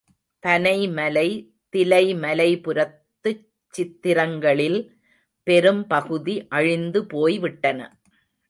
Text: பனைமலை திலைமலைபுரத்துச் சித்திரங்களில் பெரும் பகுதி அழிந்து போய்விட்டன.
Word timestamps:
பனைமலை 0.43 1.27
திலைமலைபுரத்துச் 1.73 3.43
சித்திரங்களில் 3.73 4.79
பெரும் 5.47 5.87
பகுதி 5.87 6.47
அழிந்து 6.49 7.05
போய்விட்டன. 7.05 7.79